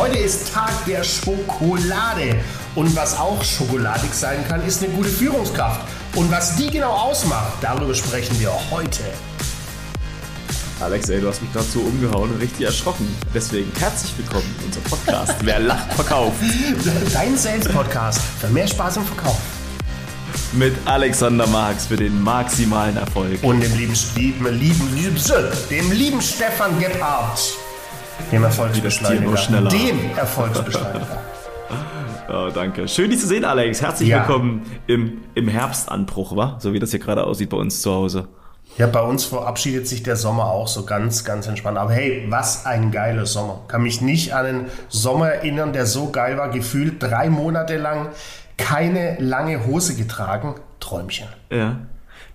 [0.00, 2.34] Heute ist Tag der Schokolade.
[2.74, 5.82] Und was auch schokoladig sein kann, ist eine gute Führungskraft.
[6.16, 9.02] Und was die genau ausmacht, darüber sprechen wir heute.
[10.80, 13.14] Alex, ey, du hast mich gerade so umgehauen und richtig erschrocken.
[13.34, 15.34] Deswegen herzlich willkommen in unserem Podcast.
[15.42, 16.38] Wer lacht, verkauft.
[17.12, 19.38] Dein Sales-Podcast für mehr Spaß im Verkauf.
[20.54, 23.38] Mit Alexander Marx für den maximalen Erfolg.
[23.42, 25.20] Und dem lieben, lieben, lieben, lieben,
[25.68, 27.38] dem lieben Stefan Gebhardt.
[28.32, 29.68] Dem Erfolgsbeschleuniger.
[29.68, 31.06] Dem Erfolgsbeschleuniger.
[32.32, 32.86] Oh, danke.
[32.86, 33.82] Schön, dich zu sehen, Alex.
[33.82, 34.18] Herzlich Ja.
[34.20, 36.58] willkommen im, im Herbstanbruch, wa?
[36.60, 38.28] So wie das hier gerade aussieht bei uns zu Hause.
[38.78, 41.76] Ja, bei uns verabschiedet sich der Sommer auch so ganz, ganz entspannt.
[41.76, 43.62] Aber hey, was ein geiler Sommer.
[43.66, 46.50] Kann mich nicht an einen Sommer erinnern, der so geil war.
[46.50, 48.10] Gefühlt drei Monate lang
[48.56, 50.54] keine lange Hose getragen.
[50.78, 51.26] Träumchen.
[51.50, 51.78] Ja.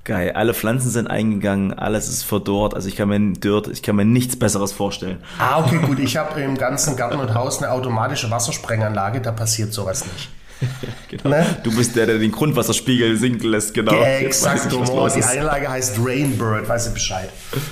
[0.06, 0.34] Geil.
[0.34, 2.76] Alle Pflanzen sind eingegangen, alles ist verdorrt.
[2.76, 5.18] Also ich kann mir dort, ich kann mir nichts Besseres vorstellen.
[5.40, 5.98] Ah, okay, gut.
[5.98, 9.20] Ich habe im ganzen Garten und Haus eine automatische Wassersprenganlage.
[9.20, 10.30] Da passiert sowas nicht.
[11.10, 11.30] Genau.
[11.30, 11.46] Ne?
[11.64, 13.94] Du bist der, der den Grundwasserspiegel sinken lässt, genau.
[13.94, 15.24] Ich Exakt, Die.
[15.24, 16.68] Einlage heißt Rainbird.
[16.68, 17.30] Weißt du Bescheid.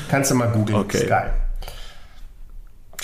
[0.10, 0.80] Kannst du mal googeln.
[0.80, 0.98] Okay.
[0.98, 1.34] Ist geil.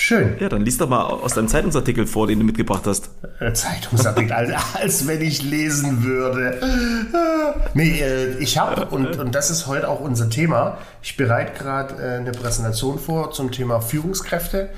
[0.09, 0.37] Schön.
[0.39, 3.11] Ja, dann lies doch mal aus deinem Zeitungsartikel vor, den du mitgebracht hast.
[3.39, 6.59] Äh, Zeitungsartikel, als, als wenn ich lesen würde.
[7.75, 11.93] Nee, äh, ich habe, und, und das ist heute auch unser Thema, ich bereite gerade
[12.03, 14.69] äh, eine Präsentation vor zum Thema Führungskräfte.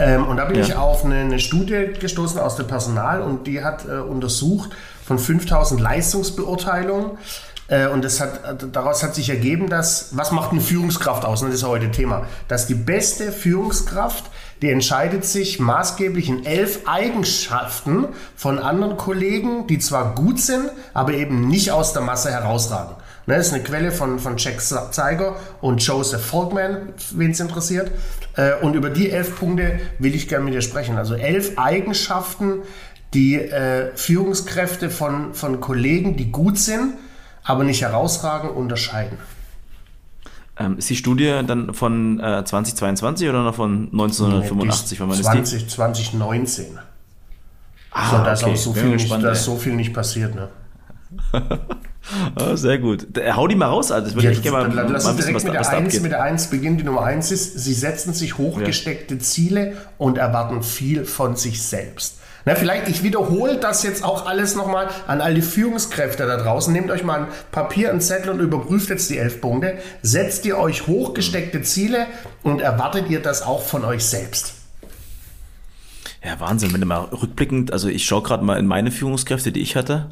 [0.00, 0.62] Ähm, und da bin Ja.
[0.62, 4.70] ich auf eine, eine Studie gestoßen aus dem Personal und die hat untersucht
[5.04, 7.18] von 5000 Leistungsbeurteilungen.
[7.68, 11.42] Äh, Und das hat, daraus hat sich ergeben, dass, was macht eine Führungskraft aus?
[11.42, 12.26] Und das ist heute Thema.
[12.48, 14.24] Dass die beste Führungskraft,
[14.60, 21.12] die entscheidet sich maßgeblich in elf Eigenschaften von anderen Kollegen, die zwar gut sind, aber
[21.14, 22.96] eben nicht aus der Masse herausragen.
[23.26, 27.90] Ne, Das ist eine Quelle von, von Jack Zeiger und Joseph Folkman, wen es interessiert.
[28.36, 30.96] Äh, Und über die elf Punkte will ich gerne mit dir sprechen.
[30.98, 32.62] Also elf Eigenschaften,
[33.14, 36.94] die äh, Führungskräfte von, von Kollegen, die gut sind,
[37.44, 39.18] aber nicht herausragen, unterscheiden.
[40.58, 45.00] Ähm, ist die Studie dann von äh, 2022 oder noch von 1985?
[45.00, 45.32] Wann war das die?
[45.32, 46.78] 20, 2019.
[47.90, 48.52] Ah, so, da ist okay.
[48.52, 50.34] auch so viel, nicht, gespannt, ist so viel nicht passiert.
[50.34, 50.48] Ne?
[52.34, 53.06] Ah, sehr gut.
[53.12, 54.06] Da- Hau die mal raus, Alter.
[54.06, 55.78] Das würde ich echt gerne mal, lass mal wissen, direkt was, mit was der, da
[55.78, 56.02] 1, abgeht.
[56.02, 56.76] mit der 1 beginnen.
[56.78, 62.18] Die Nummer 1 ist, sie setzen sich hochgesteckte Ziele und erwarten viel von sich selbst.
[62.44, 66.72] Na, vielleicht, ich wiederhole das jetzt auch alles nochmal an all die Führungskräfte da draußen.
[66.72, 69.78] Nehmt euch mal ein Papier, einen Zettel und überprüft jetzt die elf Punkte.
[70.02, 72.06] Setzt ihr euch hochgesteckte Ziele
[72.42, 74.54] und erwartet ihr das auch von euch selbst.
[76.24, 79.60] Ja, Wahnsinn, wenn du mal rückblickend, also ich schaue gerade mal in meine Führungskräfte, die
[79.60, 80.10] ich hatte.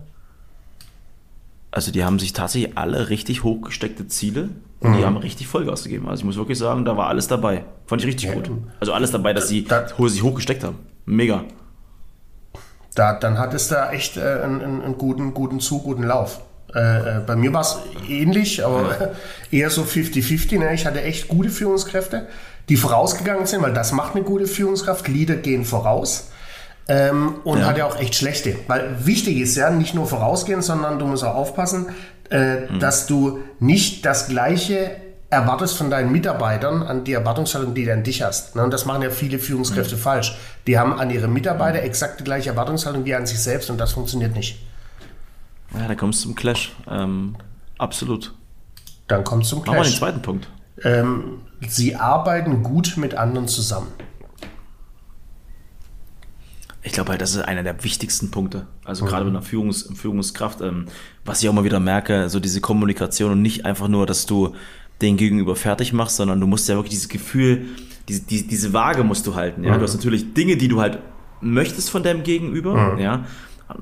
[1.72, 4.96] Also die haben sich tatsächlich alle richtig hochgesteckte Ziele und Mhm.
[4.98, 6.08] die haben richtig Vollgas gegeben.
[6.08, 7.64] Also ich muss wirklich sagen, da war alles dabei.
[7.86, 8.34] Fand ich richtig Ja.
[8.34, 8.50] gut.
[8.80, 10.78] Also alles dabei, dass sie Da- sich hochgesteckt haben.
[11.06, 11.44] Mega.
[12.94, 16.40] Da, dann hat es da echt äh, einen, einen, guten, guten Zug, guten Lauf.
[16.74, 17.78] Äh, äh, bei mir war es
[18.08, 19.12] ähnlich, aber
[19.50, 20.58] eher so 50-50.
[20.58, 20.74] Ne?
[20.74, 22.26] Ich hatte echt gute Führungskräfte,
[22.68, 25.06] die vorausgegangen sind, weil das macht eine gute Führungskraft.
[25.08, 26.30] Leader gehen voraus.
[26.88, 27.66] Ähm, und Ja.
[27.66, 28.56] hatte auch echt schlechte.
[28.66, 31.86] Weil wichtig ist ja nicht nur vorausgehen, sondern du musst auch aufpassen,
[32.30, 34.90] äh, dass du nicht das Gleiche
[35.30, 38.56] erwartest von deinen Mitarbeitern an die Erwartungshaltung, die du an dich hast.
[38.56, 38.64] Ne?
[38.64, 40.36] Und das machen ja viele Führungskräfte falsch.
[40.66, 43.92] Die haben an ihre Mitarbeiter exakt die gleiche Erwartungshaltung wie an sich selbst und das
[43.92, 44.60] funktioniert nicht.
[45.72, 46.74] Ja, da kommst du zum Clash.
[46.90, 47.36] Ähm,
[47.78, 48.34] absolut.
[49.06, 49.98] Dann kommt zum Machen wir den Clash.
[49.98, 50.48] zweiten Punkt.
[50.82, 53.88] Ähm, sie arbeiten gut mit anderen zusammen.
[56.82, 58.66] Ich glaube halt, das ist einer der wichtigsten Punkte.
[58.84, 60.86] Also gerade mit einer Führungs Führungskraft, ähm,
[61.24, 64.54] was ich auch mal wieder merke, so diese Kommunikation und nicht einfach nur, dass du
[65.02, 67.66] den Gegenüber fertig machst, sondern du musst ja wirklich dieses Gefühl,
[68.08, 69.64] diese, diese, diese Waage musst du halten.
[69.64, 69.76] Ja?
[69.76, 70.98] Du hast natürlich Dinge, die du halt
[71.40, 73.24] möchtest von deinem Gegenüber, ja.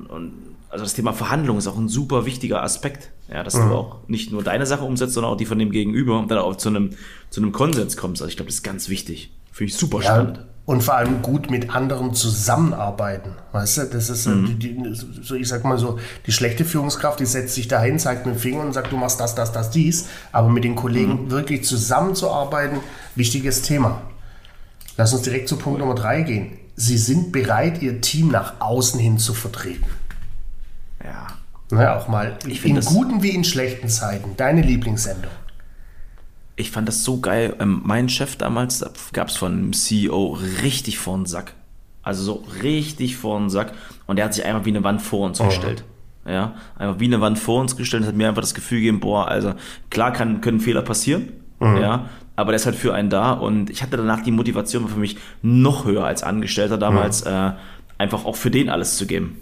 [0.07, 0.33] Und,
[0.69, 4.31] also das Thema Verhandlung ist auch ein super wichtiger Aspekt, ja, dass du auch nicht
[4.31, 6.91] nur deine Sache umsetzt, sondern auch die von dem Gegenüber und dann auch zu einem,
[7.31, 8.21] zu einem Konsens kommst.
[8.21, 9.31] Also ich glaube, das ist ganz wichtig.
[9.51, 10.45] Finde ich super spannend.
[10.69, 13.31] Und vor allem gut mit anderen zusammenarbeiten.
[13.53, 14.45] Weißt du, das ist, Mhm.
[14.45, 14.93] die, die,
[15.23, 18.39] so, ich sag mal so, die schlechte Führungskraft, die setzt sich dahin, zeigt mit dem
[18.39, 20.05] Finger und sagt, du machst das, das, das, dies.
[20.31, 21.31] Aber mit den Kollegen Mhm.
[21.31, 22.81] wirklich zusammenzuarbeiten,
[23.15, 24.01] wichtiges Thema.
[24.95, 26.51] Lass uns direkt zu Punkt Nummer drei gehen.
[26.75, 29.87] Sie sind bereit, ihr Team nach außen hin zu vertreten.
[31.03, 31.27] Ja.
[31.71, 34.35] Ne, auch mal Ich in guten wie in schlechten Zeiten.
[34.37, 35.31] Deine Lieblingssendung.
[36.59, 37.55] Ich fand das so geil.
[37.61, 41.53] Ähm, mein Chef damals gab es von einem CEO richtig vor den Sack.
[42.03, 43.71] Also so richtig vor den Sack.
[44.07, 45.85] Und der hat sich einfach wie eine Wand vor uns gestellt.
[46.27, 48.03] Ja, einfach wie eine Wand vor uns gestellt.
[48.03, 49.53] Das hat mir einfach das Gefühl gegeben, boah, also
[49.89, 51.31] klar kann, können Fehler passieren.
[51.61, 51.77] Mhm.
[51.77, 54.99] Ja, aber der ist halt für einen da und ich hatte danach die Motivation für
[54.99, 57.31] mich noch höher als Angestellter damals, mhm.
[57.31, 57.51] äh,
[57.97, 59.37] einfach auch für den alles zu geben.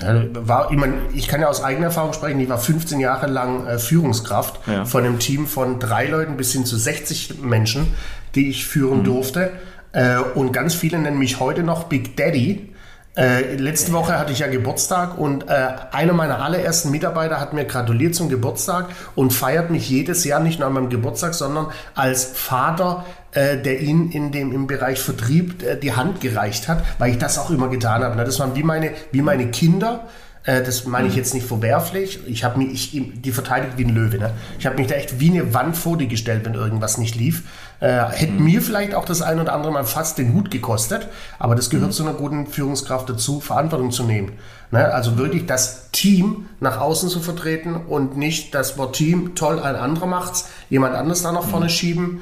[0.00, 3.28] Ja, war, ich, mein, ich kann ja aus eigener Erfahrung sprechen, ich war 15 Jahre
[3.28, 4.84] lang äh, Führungskraft ja.
[4.84, 7.94] von einem Team von drei Leuten bis hin zu 60 Menschen,
[8.34, 9.04] die ich führen mhm.
[9.04, 9.52] durfte.
[9.92, 12.74] Äh, und ganz viele nennen mich heute noch Big Daddy,
[13.16, 17.64] äh, letzte Woche hatte ich ja Geburtstag und äh, einer meiner allerersten Mitarbeiter hat mir
[17.64, 22.24] gratuliert zum Geburtstag und feiert mich jedes Jahr nicht nur an meinem Geburtstag, sondern als
[22.24, 27.10] Vater, äh, der ihn in dem, im Bereich Vertrieb äh, die Hand gereicht hat, weil
[27.10, 28.16] ich das auch immer getan habe.
[28.16, 28.24] Ne?
[28.24, 30.06] Das waren wie meine, wie meine Kinder.
[30.44, 31.18] Äh, das meine ich mhm.
[31.18, 32.20] jetzt nicht verwerflich.
[32.26, 34.18] Ich habe mich, ich, die verteidigt wie ein Löwe.
[34.18, 34.30] Ne?
[34.58, 37.42] Ich habe mich da echt wie eine Wand vor die gestellt, wenn irgendwas nicht lief.
[37.80, 38.44] Äh, hätte mhm.
[38.44, 41.08] mir vielleicht auch das ein oder andere Mal fast den Hut gekostet,
[41.38, 41.92] aber das gehört mhm.
[41.92, 44.32] zu einer guten Führungskraft dazu, Verantwortung zu nehmen.
[44.70, 44.92] Ne?
[44.92, 49.76] Also wirklich das Team nach außen zu vertreten und nicht das Wort Team, toll, ein
[49.76, 51.70] anderer macht's, jemand anderes da nach vorne mhm.
[51.70, 52.20] schieben,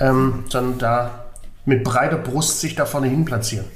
[0.00, 1.24] ähm, sondern da
[1.64, 3.66] mit breiter Brust sich da vorne hin platzieren.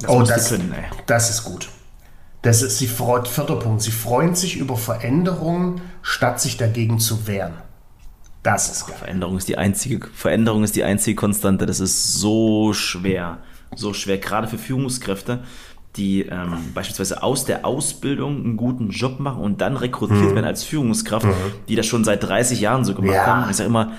[0.00, 0.74] Das oh, das, können,
[1.06, 1.68] das ist gut.
[2.42, 7.26] Das ist, sie freut, vierter Punkt, sie freuen sich über Veränderungen, statt sich dagegen zu
[7.26, 7.52] wehren.
[8.42, 8.96] Das ist geil.
[8.98, 11.66] Veränderung ist die einzige, Veränderung ist die einzige Konstante.
[11.66, 13.38] Das ist so schwer.
[13.76, 15.44] So schwer, gerade für Führungskräfte,
[15.96, 20.34] die ähm, beispielsweise aus der Ausbildung einen guten Job machen und dann rekrutiert mhm.
[20.34, 21.34] werden als Führungskraft, mhm.
[21.68, 23.26] die das schon seit 30 Jahren so gemacht ja.
[23.26, 23.50] haben.
[23.50, 23.92] Ich sage immer,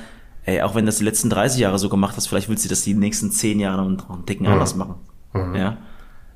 [0.51, 2.81] ey, auch wenn das die letzten 30 Jahre so gemacht hast, vielleicht willst du das
[2.83, 4.53] die nächsten 10 Jahre noch einen Dicken mhm.
[4.53, 4.95] anders machen.
[5.33, 5.55] Mhm.
[5.55, 5.77] Ja.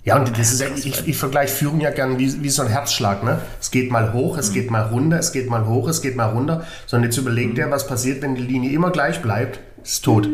[0.03, 3.23] Ja, und das ist, ich, ich vergleiche Führung ja gern wie, wie so ein Herzschlag.
[3.23, 3.39] Ne?
[3.59, 4.53] Es geht mal hoch, es mhm.
[4.53, 6.63] geht mal runter, es geht mal hoch, es geht mal runter.
[6.85, 7.59] Sondern jetzt überlegt mhm.
[7.59, 9.59] er, was passiert, wenn die Linie immer gleich bleibt.
[9.83, 10.29] Ist tot.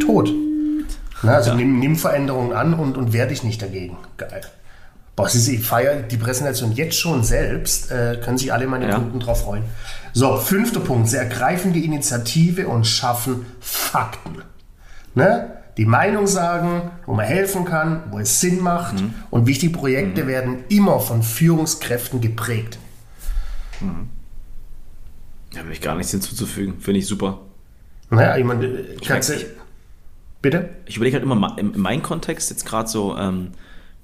[0.00, 0.32] Tot.
[1.22, 1.56] Na, also ja.
[1.56, 3.96] nimm, nimm Veränderungen an und, und wehr dich nicht dagegen.
[4.16, 4.40] Geil.
[5.18, 7.90] Boah, Sie, ich feiere die Präsentation jetzt schon selbst.
[7.90, 8.94] Äh, können sich alle meine ja.
[8.94, 9.64] Kunden drauf freuen.
[10.12, 11.08] So, fünfter Punkt.
[11.08, 14.42] Sie ergreifen die Initiative und schaffen Fakten.
[15.16, 15.58] Ne?
[15.76, 19.00] die Meinung sagen, wo man helfen kann, wo es Sinn macht.
[19.00, 19.14] Mhm.
[19.30, 20.28] Und wichtige Projekte mhm.
[20.28, 22.78] werden immer von Führungskräften geprägt.
[23.80, 24.08] Mhm.
[25.52, 26.80] Da habe ich gar nichts hinzuzufügen.
[26.80, 27.40] Finde ich super.
[28.10, 29.34] Naja, ich meine, kannst du.
[30.42, 30.68] Bitte?
[30.86, 33.50] Ich überlege halt immer in meinem Kontext, jetzt gerade so, ähm,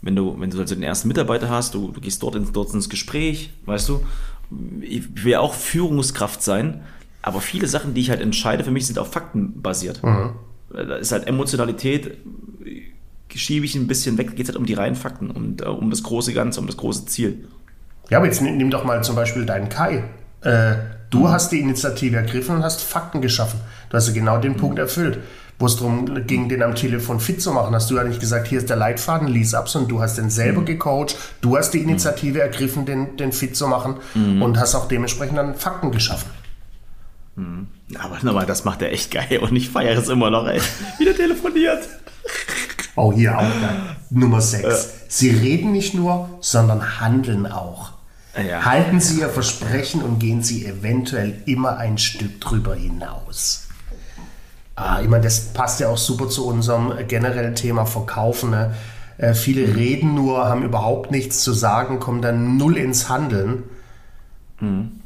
[0.05, 2.73] wenn du, wenn du also den ersten Mitarbeiter hast, du, du gehst dort, in, dort
[2.75, 4.01] ins Gespräch, weißt du,
[4.81, 6.83] ich will auch Führungskraft sein,
[7.23, 10.03] aber viele Sachen, die ich halt entscheide, für mich sind auf Fakten basiert.
[10.03, 10.35] Mhm
[10.75, 12.19] da ist halt Emotionalität,
[13.35, 15.91] schiebe ich ein bisschen weg, geht es halt um die reinen Fakten und uh, um
[15.91, 17.49] das große Ganze, um das große Ziel.
[18.11, 20.05] Ja, aber jetzt nimm doch mal zum Beispiel deinen Kai.
[20.44, 20.76] Äh,
[21.11, 23.61] du hast die Initiative ergriffen und hast Fakten geschaffen.
[23.91, 24.56] Du hast ja genau den.
[24.56, 25.19] Punkt erfüllt.
[25.58, 28.49] Wo es darum ging, den am Telefon fit zu machen, hast du ja nicht gesagt,
[28.49, 30.67] hier ist der Leitfaden, lies ab, sondern du hast den selber mhm.
[30.67, 31.91] gecoacht, du hast die mhm.
[31.91, 34.43] Initiative ergriffen, den, den fit zu machen mhm.
[34.43, 36.29] und hast auch dementsprechend dann Fakten geschaffen.
[37.37, 37.69] Mhm.
[38.00, 40.61] Aber nochmal, das macht er echt geil und ich feiere es immer noch, ey.
[40.99, 41.85] Wieder telefoniert.
[42.96, 43.76] Oh, hier auch geil.
[44.11, 44.64] Nummer 6.
[44.64, 44.88] Äh.
[45.08, 47.94] Sie reden nicht nur, sondern handeln auch.
[48.36, 48.64] Ja.
[48.64, 53.69] Halten Sie Ihr Versprechen und gehen Sie eventuell immer ein Stück drüber hinaus.
[54.76, 58.50] Ah, ich meine, das passt ja auch super zu unserem generellen Thema Verkaufen.
[58.50, 58.75] Ne?
[59.19, 59.75] Äh, viele mhm.
[59.75, 63.62] reden nur, haben überhaupt nichts zu sagen, kommen dann null ins Handeln.
[64.58, 65.00] Mhm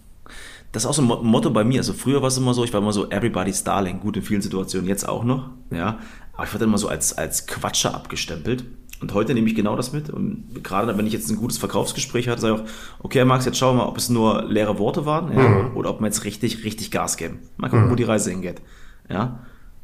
[0.72, 1.80] das ist auch so ein Motto bei mir.
[1.80, 4.42] Also früher war es immer so, ich war immer so everybody's darling, gut in vielen
[4.42, 5.98] Situationen, jetzt auch noch, ja.
[6.34, 8.64] Aber ich wurde immer so als, als Quatscher abgestempelt.
[9.00, 10.10] Und heute nehme ich genau das mit.
[10.10, 12.66] Und gerade wenn ich jetzt ein gutes Verkaufsgespräch hatte, sage ich auch,
[13.04, 15.76] okay, Max, jetzt schauen wir mal, ob es nur leere Worte waren ja, mhm.
[15.76, 17.38] oder ob wir jetzt richtig, richtig Gas geben.
[17.56, 17.90] Mal gucken, mhm.
[17.90, 18.60] wo die Reise hingeht.
[19.08, 19.40] Ja.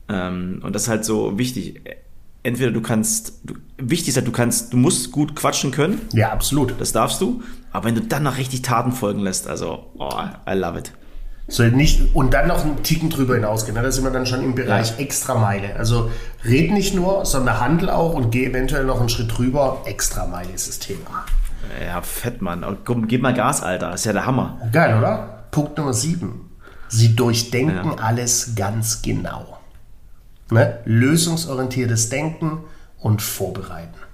[0.09, 1.80] Ähm, und das ist halt so wichtig.
[2.42, 6.00] Entweder du kannst, du, wichtig ist halt, du kannst, du musst gut quatschen können.
[6.12, 6.75] Ja, absolut.
[6.78, 7.42] Das darfst du.
[7.73, 10.92] Aber wenn du dann noch richtig Taten folgen lässt, also, oh, I love it.
[11.46, 13.76] So nicht, und dann noch einen Ticken drüber hinausgehen.
[13.76, 13.82] Ne?
[13.82, 14.96] Da sind wir dann schon im Bereich ja.
[14.96, 15.76] Extrameile.
[15.76, 16.10] Also
[16.44, 19.82] red nicht nur, sondern handel auch und geh eventuell noch einen Schritt drüber.
[19.84, 21.24] Extrameile ist das Thema.
[21.84, 22.64] Ja, fett, Mann.
[22.84, 23.90] Komm, gib mal Gas, Alter.
[23.90, 24.58] Das ist ja der Hammer.
[24.72, 25.44] Geil, oder?
[25.50, 26.50] Punkt Nummer sieben.
[26.88, 28.02] Sie durchdenken ja.
[28.02, 29.58] alles ganz genau.
[30.50, 30.78] Ne?
[30.84, 32.60] Lösungsorientiertes Denken
[32.98, 34.04] und Vorbereiten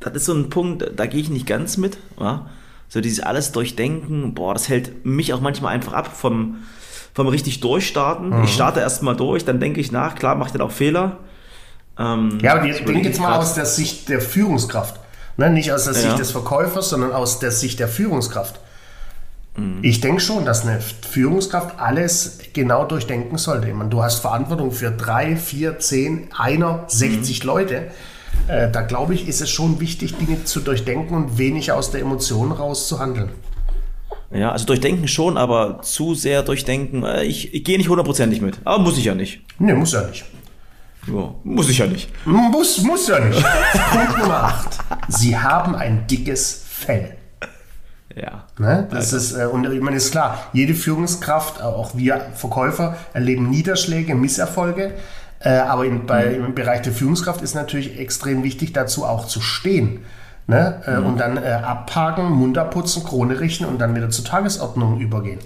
[0.00, 1.98] das ist so ein Punkt, da gehe ich nicht ganz mit.
[2.18, 2.46] Ja?
[2.90, 6.56] So dieses alles durchdenken, boah, das hält mich auch manchmal einfach ab vom,
[7.14, 8.36] vom richtig durchstarten.
[8.36, 8.44] Mhm.
[8.44, 11.18] Ich starte erstmal durch, dann denke ich nach, klar, macht dann auch Fehler.
[11.96, 14.98] Ähm, ja, aber jetzt denk jetzt mal aus der Sicht der Führungskraft.
[15.36, 15.50] Ne?
[15.50, 16.16] Nicht aus der Sicht ja.
[16.16, 18.58] des Verkäufers, sondern aus der Sicht der Führungskraft.
[19.56, 19.78] Mhm.
[19.82, 23.68] Ich denke schon, dass eine Führungskraft alles genau durchdenken sollte.
[23.68, 27.46] Ich meine, du hast Verantwortung für drei, vier, zehn, einer, 60 mhm.
[27.46, 27.90] Leute.
[28.48, 32.00] Äh, da glaube ich, ist es schon wichtig, Dinge zu durchdenken und wenig aus der
[32.00, 33.30] Emotion raus zu handeln.
[34.32, 38.60] Ja, also durchdenken schon, aber zu sehr durchdenken, äh, ich, ich gehe nicht hundertprozentig mit.
[38.64, 39.42] Aber muss ich ja nicht.
[39.58, 40.24] Nee, muss ja nicht.
[41.08, 42.10] Ja, muss ich ja nicht.
[42.26, 43.42] Muss, muss ja nicht.
[43.90, 44.78] Punkt Nummer 8.
[45.08, 47.16] Sie haben ein dickes Fell.
[48.14, 48.44] Ja.
[48.58, 48.88] Ne?
[48.90, 54.14] Das ist, äh, und ich meine, ist klar, jede Führungskraft, auch wir Verkäufer, erleben Niederschläge,
[54.14, 54.94] Misserfolge.
[55.40, 59.40] Äh, aber in, bei, im Bereich der Führungskraft ist natürlich extrem wichtig, dazu auch zu
[59.40, 60.00] stehen.
[60.46, 60.82] Ne?
[60.86, 65.38] Äh, Und dann äh, abhaken, Mund abputzen, Krone richten und dann wieder zur Tagesordnung übergehen.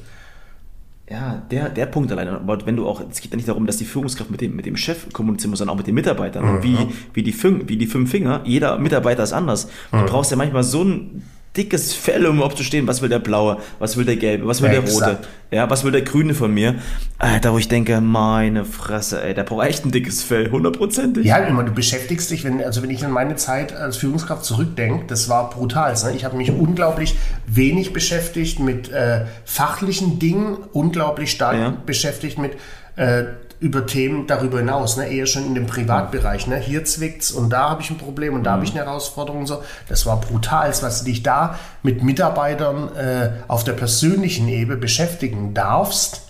[1.09, 2.33] Ja, der, der Punkt alleine.
[2.33, 4.65] Aber wenn du auch, es geht ja nicht darum, dass die Führungskraft mit dem, mit
[4.65, 6.45] dem Chef kommunizieren muss, sondern auch mit den Mitarbeitern.
[6.45, 6.79] Und wie,
[7.13, 9.69] wie, die fünf, wie die fünf Finger, jeder Mitarbeiter ist anders.
[9.93, 11.23] Du brauchst ja manchmal so ein
[11.57, 14.61] dickes Fell, um überhaupt zu stehen, was will der Blaue, was will der Gelbe, was
[14.61, 15.29] will der Rote, Exakt.
[15.53, 16.75] ja, was will der Grüne von mir.
[17.19, 21.25] Alter, wo ich denke, meine Fresse, ey, der braucht echt ein dickes Fell, hundertprozentig.
[21.25, 25.05] Ja, immer, du beschäftigst dich, wenn, also wenn ich an meine Zeit als Führungskraft zurückdenke,
[25.07, 25.93] das war brutal.
[25.95, 26.13] Ne?
[26.17, 27.15] Ich habe mich unglaublich
[27.47, 31.77] wenig beschäftigt mit äh, fachlichen Dingen, unglaublich stark Ja.
[31.87, 32.53] beschäftigt mit
[32.97, 33.25] äh,
[33.65, 35.09] über Themen darüber hinaus, ne?
[35.09, 36.47] eher schon in dem Privatbereich.
[36.47, 36.59] Ne?
[36.59, 39.47] Hier zwickt's und da habe ich ein Problem und da habe ich eine Herausforderung und
[39.47, 39.63] so.
[39.89, 45.55] Das war brutal, was du dich da mit Mitarbeitern äh, auf der persönlichen Ebene beschäftigen
[45.55, 46.21] darfst.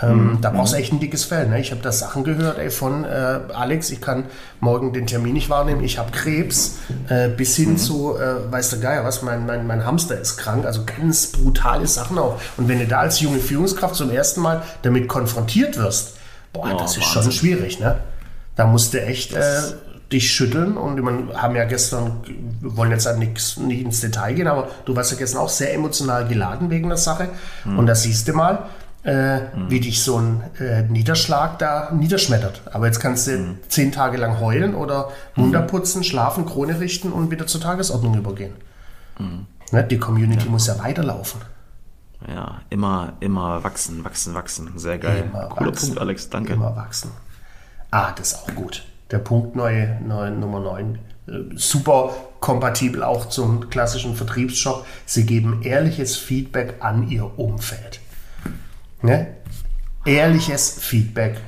[0.00, 1.46] Ähm, Da brauchst du echt ein dickes Fell.
[1.46, 1.60] Ne?
[1.60, 4.24] Ich habe da Sachen gehört ey, von äh, Alex, ich kann
[4.58, 6.78] morgen den Termin nicht wahrnehmen, ich habe Krebs,
[7.10, 10.64] äh, bis hin zu, äh, weiß der Geier was, mein, mein, mein Hamster ist krank.
[10.64, 12.40] Also ganz brutale Sachen auch.
[12.56, 16.16] Und wenn du da als junge Führungskraft zum ersten Mal damit konfrontiert wirst,
[16.52, 17.22] boah, Oh, das ist Wahnsinn.
[17.22, 17.80] schon schwierig.
[17.80, 17.98] Ne?
[18.56, 19.40] Da musst du echt äh,
[20.10, 20.76] dich schütteln.
[20.76, 22.20] Und wir haben ja gestern,
[22.60, 25.48] wir wollen jetzt halt nix, nicht ins Detail gehen, aber du warst ja gestern auch
[25.48, 27.28] sehr emotional geladen wegen der Sache.
[27.64, 28.66] Und da siehst du mal,
[29.04, 32.62] äh, wie dich so ein äh, Niederschlag da niederschmettert.
[32.72, 37.30] Aber jetzt kannst du zehn Tage lang heulen oder Mund abputzen, schlafen, Krone richten und
[37.30, 38.52] wieder zur Tagesordnung übergehen.
[39.72, 39.84] Ne?
[39.84, 41.40] Die Community muss ja weiterlaufen.
[42.28, 44.70] Ja, immer, immer wachsen, wachsen, wachsen.
[44.76, 45.30] Sehr geil.
[45.30, 45.88] Immer Cooler wachsen.
[45.88, 46.52] Punkt, Alex, danke.
[46.52, 47.10] Immer wachsen.
[47.90, 48.84] Ah, das ist auch gut.
[49.10, 50.98] Der Punkt neue, neue Nummer 9.
[51.54, 54.86] Super kompatibel auch zum klassischen Vertriebsjob.
[55.06, 58.00] Sie geben ehrliches Feedback an Ihr Umfeld.
[59.02, 59.28] Ne?
[60.04, 61.40] Ehrliches Feedback.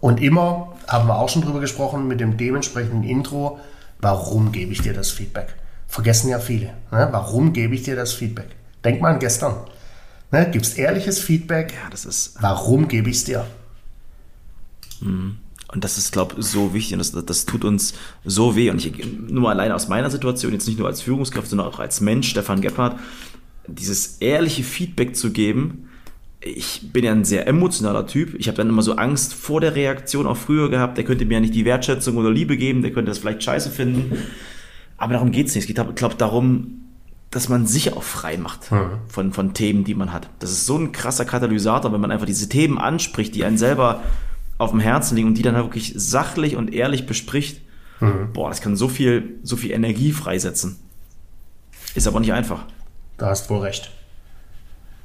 [0.00, 3.58] Und immer, haben wir auch schon drüber gesprochen, mit dem dementsprechenden Intro,
[3.98, 5.54] warum gebe ich dir das Feedback?
[5.96, 6.66] Vergessen ja viele.
[6.92, 7.08] Ne?
[7.10, 8.48] Warum gebe ich dir das Feedback?
[8.84, 9.54] Denk mal an gestern.
[10.30, 10.46] Ne?
[10.52, 13.46] Gibst ehrliches Feedback, Ja, das ist, Warum gebe ich es dir?
[15.72, 17.94] Und das ist, glaube ich, so wichtig und das, das tut uns
[18.26, 18.68] so weh.
[18.68, 22.02] Und ich, nur alleine aus meiner Situation, jetzt nicht nur als Führungskraft, sondern auch als
[22.02, 23.00] Mensch, Stefan Gebhardt,
[23.66, 25.88] dieses ehrliche Feedback zu geben.
[26.42, 28.34] Ich bin ja ein sehr emotionaler Typ.
[28.34, 30.98] Ich habe dann immer so Angst vor der Reaktion auch früher gehabt.
[30.98, 33.70] Der könnte mir ja nicht die Wertschätzung oder Liebe geben, der könnte das vielleicht scheiße
[33.70, 34.12] finden.
[34.96, 35.68] Aber darum geht's nicht.
[35.68, 36.82] Es geht, glaube darum,
[37.30, 38.70] dass man sich auch frei macht
[39.08, 40.28] von, von Themen, die man hat.
[40.38, 44.02] Das ist so ein krasser Katalysator, wenn man einfach diese Themen anspricht, die einen selber
[44.58, 47.60] auf dem Herzen liegen und die dann halt wirklich sachlich und ehrlich bespricht.
[48.32, 50.78] Boah, das kann so viel, so viel Energie freisetzen.
[51.94, 52.64] Ist aber nicht einfach.
[53.16, 53.90] Da hast wohl recht.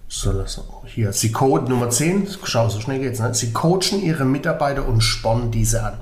[0.09, 3.33] So, das, hier, Sie coden Nummer 10, schau, so schnell geht's, ne?
[3.33, 5.93] Sie coachen Ihre Mitarbeiter und spornen diese an.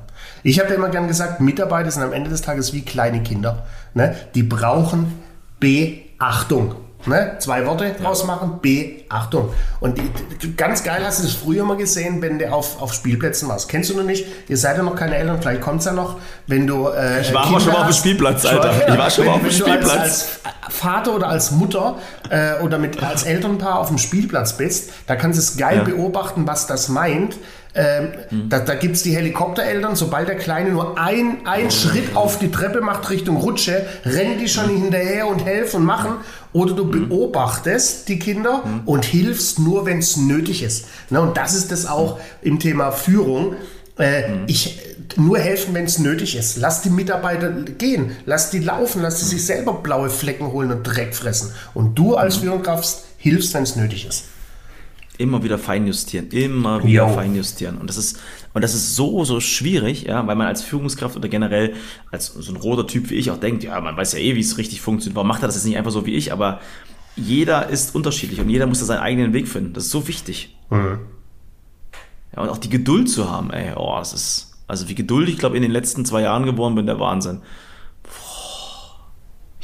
[0.41, 3.67] Ich habe ja immer gern gesagt, Mitarbeiter sind am Ende des Tages wie kleine Kinder.
[3.93, 4.15] Ne?
[4.35, 5.19] Die brauchen
[5.59, 6.75] Beachtung.
[7.05, 7.37] Ne?
[7.39, 9.53] Zwei Worte draus machen, Beachtung.
[9.79, 13.47] Und die, ganz geil hast du das früher mal gesehen, wenn du auf, auf Spielplätzen
[13.47, 13.69] warst.
[13.69, 14.25] Kennst du noch nicht?
[14.49, 16.17] Ihr seid ja noch keine Eltern, vielleicht kommt's ja noch,
[16.47, 16.89] wenn du.
[16.89, 17.93] Äh, Ich war Kinder schon mal auf dem.
[17.93, 18.73] Spielplatz, Alter.
[18.89, 19.89] Ich war schon mal auf dem Spielplatz.
[19.97, 21.95] Als, als Vater oder als Mutter
[22.29, 25.83] äh, oder mit, als Elternpaar auf dem Spielplatz bist, da kannst du es geil Ja.
[25.85, 27.37] beobachten, was das meint.
[27.75, 28.09] Ähm,
[28.49, 32.49] Da, da gibt es die Helikoptereltern, sobald der Kleine nur ein, ein Schritt auf die
[32.51, 36.11] Treppe macht Richtung Rutsche, rennen die schon hinterher und helfen und machen.
[36.51, 40.85] Oder du beobachtest die Kinder und hilfst nur, wenn es nötig ist.
[41.09, 43.53] Ne, und das ist das auch im Thema Führung.
[43.99, 44.79] Äh, Ich
[45.15, 46.57] nur helfen, wenn es nötig ist.
[46.57, 50.83] Lass die Mitarbeiter gehen, lass die laufen, lass die sich selber blaue Flecken holen und
[50.83, 51.51] Dreck fressen.
[51.73, 54.25] Und du als Führungskraft hilfst, wenn es nötig ist.
[55.19, 57.13] Immer wieder feinjustieren, immer wieder Jo.
[57.13, 57.77] feinjustieren.
[57.77, 58.19] Und das ist,
[58.53, 61.73] und das ist so, so schwierig, ja, weil man als Führungskraft oder generell
[62.09, 64.39] als so ein roter Typ wie ich auch denkt, ja, man weiß ja eh, wie
[64.39, 65.15] es richtig funktioniert.
[65.17, 66.31] Warum macht er das jetzt nicht einfach so wie ich?
[66.31, 66.61] Aber
[67.17, 69.73] jeder ist unterschiedlich und jeder muss da seinen eigenen Weg finden.
[69.73, 70.55] Das ist so wichtig.
[70.71, 75.39] Ja, und auch die Geduld zu haben, ey, oh, das ist, also wie geduldig ich
[75.39, 77.41] glaube in den letzten zwei Jahren geworden bin, der Wahnsinn.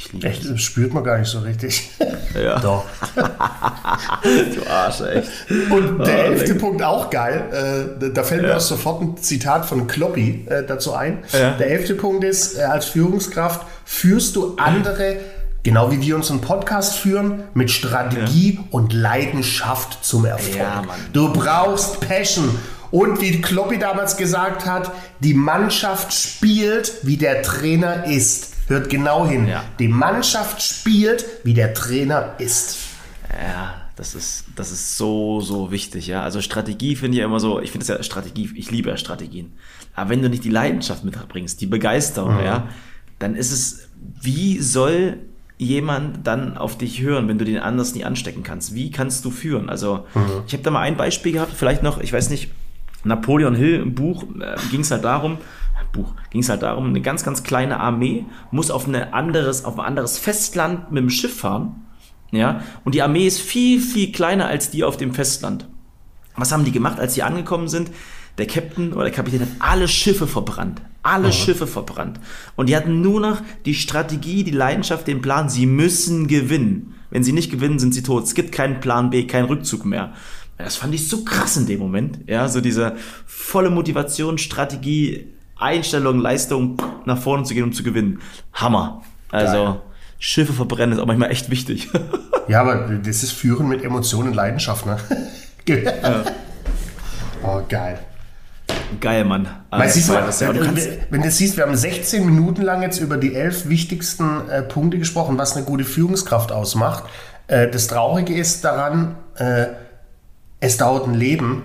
[0.06, 1.90] Ich liebe Echt, das spürt man gar nicht so richtig.
[2.34, 2.58] Ja.
[2.58, 2.84] Doch.
[4.54, 5.30] Du Arsch, echt.
[5.70, 6.54] Und der Ah, elfte.
[6.56, 7.96] Punkt auch geil.
[8.02, 11.24] Äh, da fällt mir auch sofort ein Zitat von Kloppi äh, dazu ein.
[11.32, 11.52] Ja.
[11.52, 15.16] Der elfte Punkt ist, äh, als Führungskraft führst du andere
[15.62, 18.64] Genau wie wir unseren Podcast führen, mit Strategie ja.
[18.70, 20.56] und Leidenschaft zum Erfolg.
[20.56, 22.56] Ja, du brauchst Passion.
[22.92, 28.52] Und wie Kloppi damals gesagt hat, die Mannschaft spielt, wie der Trainer ist.
[28.66, 29.46] Hört genau hin.
[29.46, 29.64] Ja.
[29.78, 32.78] Die Mannschaft spielt, wie der Trainer ist.
[33.30, 36.22] Ja, das ist, das ist so, so wichtig, ja.
[36.22, 38.96] Also Strategie finde ich ja immer so, ich finde es ja Strategie, ich liebe ja
[38.96, 39.52] Strategien.
[39.94, 42.44] Aber wenn du nicht die Leidenschaft mitbringst, die Begeisterung, mhm.
[42.44, 42.68] ja,
[43.18, 43.88] dann ist es,
[44.20, 45.18] wie soll
[45.58, 48.74] jemand dann auf dich hören, wenn du den anders nie anstecken kannst?
[48.74, 49.70] Wie kannst du führen?
[49.70, 50.42] Also, mhm.
[50.46, 52.50] ich habe da mal ein Beispiel gehabt, vielleicht noch, ich weiß nicht,
[53.06, 55.38] Napoleon Hill im Buch äh, ging es halt darum,
[55.96, 59.78] Buch ging es halt darum, eine ganz, ganz kleine Armee muss auf, eine anderes, auf
[59.78, 61.86] ein anderes Festland mit dem Schiff fahren.
[62.32, 65.68] Ja, und die Armee ist viel, viel kleiner als die auf dem Festland.
[66.36, 67.90] Was haben die gemacht, als sie angekommen sind?
[68.36, 70.82] Der Captain oder der Kapitän hat alle Schiffe verbrannt.
[71.02, 71.32] Alle oh.
[71.32, 72.20] Schiffe verbrannt.
[72.56, 76.94] Und die hatten nur noch die Strategie, die Leidenschaft, den Plan, sie müssen gewinnen.
[77.10, 78.24] Wenn sie nicht gewinnen, sind sie tot.
[78.24, 80.12] Es gibt keinen Plan B, keinen Rückzug mehr.
[80.58, 82.20] Das fand ich so krass in dem Moment.
[82.26, 82.96] Ja, so diese
[83.26, 88.20] volle Motivation, Strategie, Einstellung, Leistung, nach vorne zu gehen, um zu gewinnen.
[88.52, 89.02] Hammer.
[89.30, 89.80] Also, Geil.
[90.18, 91.88] Schiffe verbrennen ist auch manchmal echt wichtig.
[92.48, 94.96] ja, aber das ist Führen mit Emotionen und Leidenschaft, ne?
[95.68, 96.24] ja.
[97.42, 97.98] Oh, geil.
[99.00, 99.48] Geil, Mann.
[99.70, 103.00] Also, siehst du, ja, du kannst wenn du siehst, wir haben 16 Minuten lang jetzt
[103.00, 107.04] über die elf wichtigsten äh, Punkte gesprochen, was eine gute Führungskraft ausmacht.
[107.48, 109.66] Äh, das Traurige ist daran, äh,
[110.60, 111.64] es dauert ein Leben,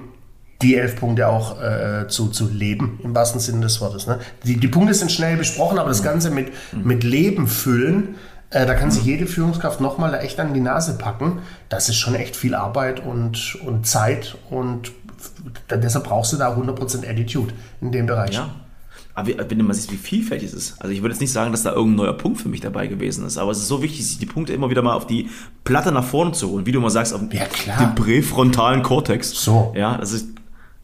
[0.61, 4.05] die elf Punkte auch äh, zu, zu leben, im wahrsten Sinne des Wortes.
[4.07, 4.19] Ne?
[4.43, 8.15] Die, die Punkte sind schnell besprochen, aber das Ganze mit, mit Leben füllen,
[8.51, 11.39] äh, da kann sich jede Führungskraft nochmal echt an die Nase packen.
[11.69, 14.91] Das ist schon echt viel Arbeit und, und Zeit und
[15.69, 18.35] deshalb brauchst du da 100% Attitude in dem Bereich.
[18.35, 18.49] Ja.
[19.13, 20.81] Aber wenn du mal siehst, wie vielfältig es ist.
[20.81, 23.25] Also ich würde jetzt nicht sagen, dass da irgendein neuer Punkt für mich dabei gewesen
[23.25, 25.29] ist, aber es ist so wichtig, sich die Punkte immer wieder mal auf die
[25.63, 26.65] Platte nach vorne zu holen.
[26.65, 27.45] Wie du mal sagst, auf ja,
[27.79, 29.31] den präfrontalen Kortex.
[29.31, 29.73] So.
[29.75, 30.27] Ja, das ist,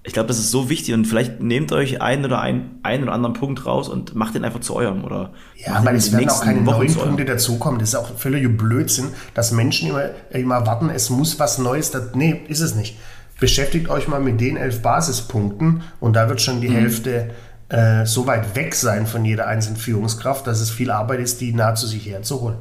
[0.08, 3.12] ich glaube, das ist so wichtig und vielleicht nehmt euch einen oder einen, einen oder
[3.12, 6.42] anderen Punkt raus und macht den einfach zu eurem oder ja, weil es werden auch
[6.42, 7.80] keine Wochen neuen Punkte dazukommen.
[7.80, 11.92] Das ist auch völliger Blödsinn, dass Menschen immer, immer warten, es muss was Neues.
[11.92, 12.98] Das, nee, ist es nicht.
[13.40, 16.76] Beschäftigt euch mal mit den elf Basispunkten und da wird schon die mhm.
[16.76, 17.32] Hälfte
[17.70, 21.54] äh, so weit weg sein von jeder einzelnen Führungskraft, dass es viel Arbeit ist, die
[21.54, 22.58] nahezu sich herzuholen.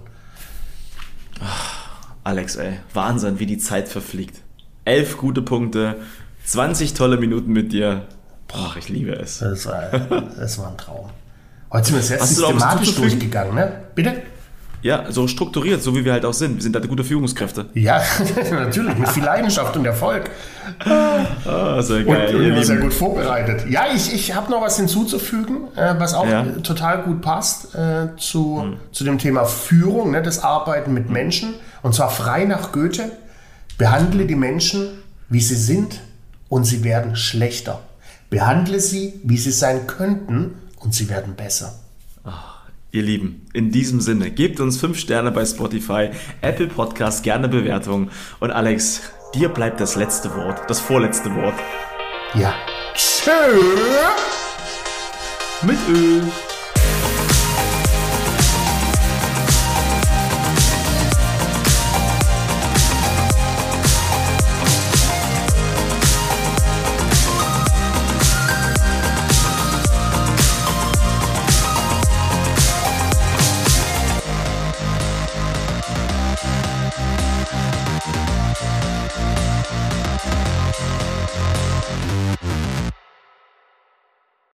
[2.24, 4.40] Alex, ey, Wahnsinn, wie die Zeit verfliegt.
[4.84, 5.96] Elf gute Punkte
[6.44, 8.06] 20 tolle Minuten mit dir.
[8.48, 9.38] Boah, ich liebe es.
[9.38, 11.10] Das war, das war ein Traum.
[11.72, 13.80] Heute sind wir sehr Hast systematisch durchgegangen, ne?
[13.94, 14.22] Bitte?
[14.86, 16.56] Ja, so strukturiert, so wie wir halt auch sind.
[16.56, 17.66] Wir sind halt gute Führungskräfte.
[17.74, 18.00] Ja,
[18.52, 20.30] natürlich, mit viel Leidenschaft und Erfolg.
[21.44, 22.36] Ah, sehr geil.
[22.36, 23.68] Und, und sehr gut vorbereitet.
[23.68, 26.44] Ja, ich, ich habe noch was hinzuzufügen, äh, was auch ja.
[26.62, 28.76] total gut passt äh, zu, hm.
[28.92, 31.54] zu dem Thema Führung, ne, das Arbeiten mit Menschen.
[31.82, 33.10] Und zwar frei nach Goethe.
[33.78, 34.86] Behandle die Menschen,
[35.28, 36.00] wie sie sind,
[36.48, 37.80] und sie werden schlechter.
[38.30, 41.74] Behandle sie, wie sie sein könnten und sie werden besser.
[42.92, 48.10] Ihr Lieben, in diesem Sinne, gebt uns 5 Sterne bei Spotify, Apple Podcast, gerne Bewertungen
[48.40, 49.02] und Alex,
[49.34, 51.54] dir bleibt das letzte Wort, das vorletzte Wort.
[52.34, 52.54] Ja.
[52.94, 53.30] Tschö.
[55.62, 56.22] Mit Öl.